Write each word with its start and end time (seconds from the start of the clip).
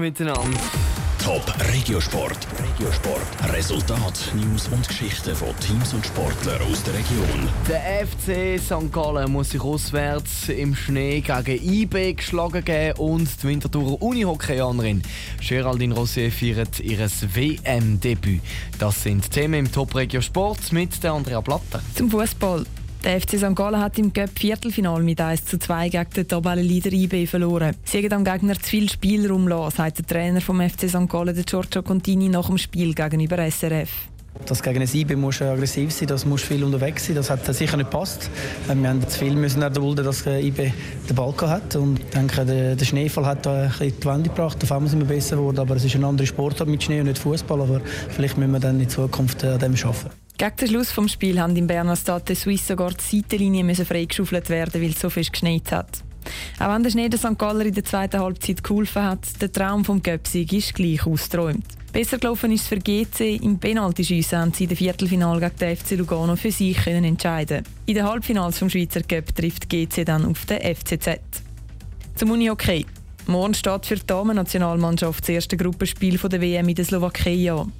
miteinander. 0.00 0.58
Top 1.24 1.42
Regiosport. 1.72 2.36
Regiosport. 2.62 3.54
Resultat, 3.54 4.30
News 4.34 4.68
und 4.68 4.86
Geschichten 4.86 5.34
von 5.34 5.58
Teams 5.58 5.94
und 5.94 6.04
Sportlern 6.04 6.60
aus 6.70 6.82
der 6.82 6.92
Region. 6.92 7.48
Der 7.66 8.06
FC 8.06 8.60
St. 8.60 8.92
Gallen 8.92 9.32
muss 9.32 9.50
sich 9.50 9.62
auswärts 9.62 10.50
im 10.50 10.74
Schnee 10.74 11.22
gegen 11.22 11.66
IB 11.66 12.12
geschlagen 12.12 12.62
geben 12.62 12.98
und 12.98 13.42
die 13.42 13.48
Winterthurer 13.48 14.02
Unihockeyanerin 14.02 15.02
Geraldine 15.40 15.94
Rossier 15.94 16.30
feiert 16.30 16.78
ihr 16.80 16.98
WM-Debüt. 16.98 18.42
Das 18.78 19.02
sind 19.02 19.30
Themen 19.30 19.60
im 19.60 19.72
Top 19.72 19.94
Regiosport 19.94 20.72
mit 20.72 21.02
der 21.02 21.14
Andrea 21.14 21.40
Blatter. 21.40 21.80
Zum 21.94 22.10
Fußball. 22.10 22.66
Der 23.04 23.20
FC 23.20 23.36
St. 23.36 23.54
Gallen 23.54 23.80
hat 23.80 23.98
im 23.98 24.14
Cup 24.14 24.30
Viertelfinal 24.34 25.02
mit 25.02 25.20
1 25.20 25.44
zu 25.44 25.58
2 25.58 25.90
gegen 25.90 26.10
den 26.16 26.26
Tabellenleader 26.26 26.90
IB 26.90 27.26
verloren. 27.26 27.76
Sie 27.84 27.98
haben 27.98 28.12
am 28.14 28.24
Gegner 28.24 28.54
zu 28.54 28.70
viel 28.70 28.88
Spielraum 28.88 29.46
lassen, 29.46 29.76
sagt 29.76 29.98
der 29.98 30.06
Trainer 30.06 30.40
vom 30.40 30.58
FC 30.58 30.88
St. 30.88 31.06
Gallen, 31.06 31.44
Giorgio 31.44 31.82
Contini, 31.82 32.30
nach 32.30 32.46
dem 32.46 32.56
Spiel 32.56 32.94
gegenüber 32.94 33.36
SRF. 33.50 33.90
Das 34.46 34.62
gegen 34.62 34.80
ein 34.80 34.88
IB 34.90 35.16
muss 35.16 35.42
aggressiv 35.42 35.92
sein, 35.92 36.08
das 36.08 36.24
muss 36.24 36.40
viel 36.40 36.64
unterwegs 36.64 37.06
sein. 37.06 37.16
Das 37.16 37.28
hat 37.28 37.44
sicher 37.44 37.76
nicht 37.76 37.90
gepasst. 37.90 38.30
Wir 38.72 38.88
haben 38.88 39.06
zu 39.06 39.18
viel 39.18 39.34
müssen 39.34 39.60
erdulden, 39.60 40.02
dass 40.02 40.26
IB 40.26 40.72
den 41.06 41.14
Ball 41.14 41.34
hat 41.42 41.76
und 41.76 41.98
ich 41.98 42.06
denke, 42.06 42.46
der, 42.46 42.84
Schneefall 42.86 43.26
hat 43.26 43.44
da 43.44 43.64
ein 43.64 43.68
bisschen 43.68 44.00
die 44.00 44.06
Wende 44.06 44.30
gebracht. 44.30 44.62
Auf 44.62 44.72
einmal 44.72 44.88
sind 44.88 45.00
wir 45.00 45.06
besser 45.06 45.36
geworden, 45.36 45.58
aber 45.58 45.76
es 45.76 45.84
ist 45.84 45.94
ein 45.94 46.04
anderer 46.04 46.26
Sport 46.26 46.66
mit 46.66 46.82
Schnee 46.82 47.00
und 47.00 47.06
nicht 47.08 47.18
Fußball. 47.18 47.60
Aber 47.60 47.82
vielleicht 48.08 48.38
müssen 48.38 48.52
wir 48.52 48.60
dann 48.60 48.80
in 48.80 48.88
Zukunft 48.88 49.44
an 49.44 49.58
dem 49.58 49.74
arbeiten. 49.74 50.23
Gegen 50.36 50.56
den 50.56 50.68
Schluss 50.68 50.92
des 50.92 51.12
Spiels 51.12 51.38
haben 51.38 51.54
im 51.54 51.68
Berner 51.68 51.94
Stade 51.94 52.34
Suisse 52.34 52.66
sogar 52.66 52.92
die 52.92 53.22
Seitenlinie 53.22 53.74
freigeschaufelt 53.74 54.50
werden, 54.50 54.82
weil 54.82 54.90
es 54.90 55.00
so 55.00 55.08
viel 55.08 55.24
geschneit 55.24 55.70
hat. 55.70 56.02
Auch 56.58 56.74
wenn 56.74 56.82
der 56.82 56.90
Schnee 56.90 57.08
der 57.08 57.18
St. 57.18 57.38
Galler 57.38 57.66
in 57.66 57.74
der 57.74 57.84
zweiten 57.84 58.20
Halbzeit 58.20 58.64
geholfen 58.64 59.02
hat, 59.04 59.40
der 59.40 59.52
Traum 59.52 59.84
vom 59.84 60.02
Göpsig 60.02 60.52
ist 60.52 60.74
gleich 60.74 61.06
ausgeträumt. 61.06 61.64
Besser 61.92 62.18
gelaufen 62.18 62.50
ist 62.50 62.62
es 62.62 62.66
für 62.66 62.78
GC. 62.78 63.40
Im 63.42 63.58
Penaltyschiessen 63.58 64.38
haben 64.38 64.52
sie 64.52 64.64
in 64.64 64.70
der 64.70 64.76
Viertelfinal 64.76 65.38
gegen 65.38 65.56
den 65.56 65.76
FC 65.76 65.90
Lugano 65.92 66.34
für 66.34 66.50
sich 66.50 66.76
können 66.76 67.04
entscheiden 67.04 67.62
In 67.86 67.94
den 67.94 68.04
Halbfinals 68.04 68.58
vom 68.58 68.68
Schweizer 68.68 69.02
Cup 69.02 69.32
trifft 69.32 69.68
GC 69.68 70.04
dann 70.04 70.24
auf 70.26 70.44
den 70.46 70.60
FCZ. 70.74 71.20
Zum 72.16 72.32
Uni-Hockey. 72.32 72.84
Morgen 73.26 73.54
steht 73.54 73.86
für 73.86 73.96
die 73.96 74.06
Damen-Nationalmannschaft 74.06 75.22
das 75.22 75.28
erste 75.30 75.56
Gruppenspiel 75.56 76.18
der 76.18 76.40
WM 76.42 76.68
in 76.68 76.74
der 76.74 76.84
Slowakei 76.84 77.50
an. 77.50 77.72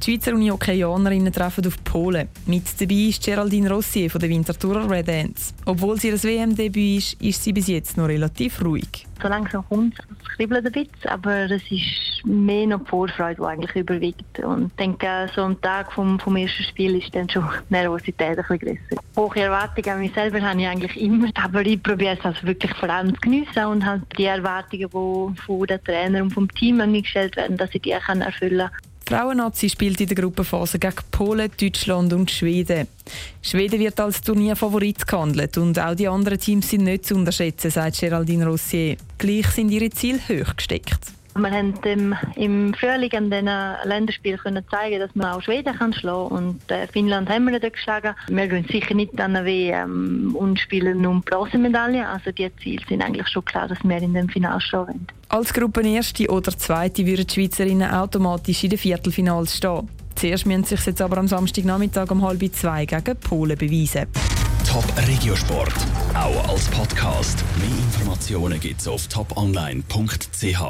Die 0.00 0.12
Schweizer 0.12 0.32
Uni-Hockeyanerinnen 0.32 1.32
treffen 1.32 1.66
auf 1.66 1.82
Polen. 1.82 2.28
Mit 2.46 2.80
dabei 2.80 2.94
ist 2.94 3.24
Geraldine 3.24 3.68
Rossier 3.68 4.08
von 4.08 4.20
der 4.20 4.30
Winterthurer 4.30 4.88
Red 4.88 5.08
Ants. 5.08 5.54
Obwohl 5.64 5.98
sie 5.98 6.08
ihr 6.08 6.22
WM-Debüt 6.22 6.98
ist, 6.98 7.20
ist 7.20 7.42
sie 7.42 7.52
bis 7.52 7.66
jetzt 7.66 7.96
noch 7.96 8.06
relativ 8.06 8.64
ruhig. 8.64 9.06
So 9.20 9.26
langsam 9.26 9.64
kommt 9.68 9.98
es, 9.98 10.36
kribbelt 10.36 10.66
ein 10.66 10.72
bisschen, 10.72 11.08
aber 11.08 11.50
es 11.50 11.62
ist 11.70 12.11
mehr 12.24 12.66
noch 12.66 12.80
die 12.80 12.86
Vorfreude, 12.86 13.36
die 13.36 13.46
eigentlich 13.46 13.76
überwiegt. 13.76 14.38
Und 14.40 14.66
ich 14.66 14.76
denke, 14.76 15.30
so 15.34 15.42
am 15.42 15.60
Tag 15.60 15.92
vom, 15.92 16.18
vom 16.18 16.36
ersten 16.36 16.62
Spiel 16.64 16.96
ist 16.96 17.14
dann 17.14 17.28
schon 17.28 17.44
die 17.68 17.74
Nervosität 17.74 18.38
ein 18.38 18.44
bisschen 18.48 18.58
größer. 18.58 19.02
Hohe 19.16 19.40
Erwartungen 19.40 19.90
an 19.90 20.00
mich 20.00 20.14
selber 20.14 20.40
habe 20.40 20.60
ich 20.60 20.66
eigentlich 20.66 21.00
immer, 21.00 21.28
aber 21.34 21.64
ich 21.66 21.82
probiere 21.82 22.16
es 22.18 22.24
also 22.24 22.46
wirklich 22.46 22.74
vor 22.74 22.88
allem 22.90 23.14
zu 23.14 23.20
geniessen 23.20 23.64
und 23.66 23.84
halt 23.84 24.02
die 24.16 24.24
Erwartungen, 24.24 24.88
die 24.88 25.40
von 25.40 25.66
den 25.66 25.84
Trainer 25.84 26.22
und 26.22 26.30
vom 26.30 26.48
Team 26.54 26.80
an 26.80 26.92
mich 26.92 27.04
gestellt 27.04 27.36
werden, 27.36 27.56
dass 27.56 27.70
ich 27.74 27.82
die 27.82 27.94
auch 27.94 28.08
erfüllen 28.08 28.68
kann. 28.68 28.92
Die 29.08 29.14
Frauennazi 29.14 29.68
spielt 29.68 30.00
in 30.00 30.06
der 30.06 30.16
Gruppenphase 30.16 30.78
gegen 30.78 30.94
Polen, 31.10 31.50
Deutschland 31.60 32.12
und 32.12 32.30
Schweden. 32.30 32.86
Schweden 33.42 33.80
wird 33.80 33.98
als 33.98 34.22
Turnierfavorit 34.22 35.06
gehandelt 35.06 35.58
und 35.58 35.78
auch 35.78 35.94
die 35.94 36.08
anderen 36.08 36.38
Teams 36.38 36.70
sind 36.70 36.84
nicht 36.84 37.06
zu 37.06 37.16
unterschätzen, 37.16 37.70
sagt 37.70 37.98
Geraldine 37.98 38.46
Rossier. 38.46 38.96
Gleich 39.18 39.48
sind 39.48 39.70
ihre 39.70 39.90
Ziele 39.90 40.20
hoch 40.28 40.56
gesteckt. 40.56 41.12
Wir 41.34 41.50
haben 41.50 41.74
im, 41.84 42.14
im 42.36 42.74
Frühling 42.74 43.12
an 43.12 43.30
diesen 43.30 43.48
Länderspielen 43.84 44.38
können 44.38 44.64
zeigen, 44.70 45.00
dass 45.00 45.14
man 45.14 45.32
auch 45.32 45.42
Schweden 45.42 45.74
kann 45.74 45.92
schlagen 45.92 46.28
kann. 46.28 46.44
Und 46.44 46.70
äh, 46.70 46.86
Finnland 46.88 47.28
haben 47.30 47.44
wir 47.44 47.52
nicht 47.58 47.72
geschlagen. 47.72 48.14
Wir 48.28 48.48
gehen 48.48 48.66
sicher 48.70 48.94
nicht 48.94 49.18
an 49.20 49.36
eine 49.36 49.46
WM 49.46 50.34
und 50.34 50.58
spielen 50.58 51.00
nur 51.00 51.20
Bronzemedaille. 51.22 52.06
Also 52.06 52.32
die 52.32 52.50
Ziele 52.62 52.84
sind 52.88 53.02
eigentlich 53.02 53.28
schon 53.28 53.44
klar, 53.44 53.68
dass 53.68 53.78
wir 53.82 53.98
in 53.98 54.14
dem 54.14 54.28
Finale 54.28 54.60
stehen 54.60 54.80
wollen. 54.80 55.06
Als 55.28 55.52
Gruppenerste 55.54 56.28
oder 56.28 56.56
Zweite 56.56 57.06
würden 57.06 57.26
die 57.26 57.34
Schweizerinnen 57.34 57.90
automatisch 57.90 58.64
in 58.64 58.70
den 58.70 58.78
Viertelfinals 58.78 59.56
stehen. 59.56 59.88
Zuerst 60.14 60.46
müssen 60.46 60.64
sich 60.64 60.84
jetzt 60.84 61.00
aber 61.00 61.16
am 61.16 61.28
Samstagnachmittag 61.28 62.10
um 62.10 62.22
halb 62.22 62.42
zwei 62.54 62.84
gegen 62.84 63.16
Polen 63.16 63.56
beweisen. 63.56 64.06
Top 64.68 64.84
Regiosport, 65.08 65.74
auch 66.14 66.48
als 66.48 66.68
Podcast. 66.68 67.42
Mehr 67.58 67.68
Informationen 67.68 68.60
gibt's 68.60 68.86
auf 68.86 69.06
toponline.ch. 69.08 70.62